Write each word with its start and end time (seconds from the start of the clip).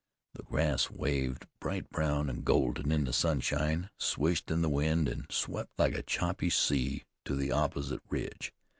The 0.33 0.41
grass 0.41 0.89
waved 0.89 1.45
bright 1.59 1.91
brown 1.91 2.27
and 2.27 2.43
golden 2.43 2.91
in 2.91 3.03
the 3.03 3.13
sunshine, 3.13 3.91
swished 3.99 4.49
in 4.49 4.63
the 4.63 4.67
wind, 4.67 5.07
and 5.07 5.31
swept 5.31 5.77
like 5.77 5.93
a 5.93 6.01
choppy 6.01 6.49
sea 6.49 7.03
to 7.25 7.35
the 7.35 7.51
opposite 7.51 8.01
ridge. 8.09 8.51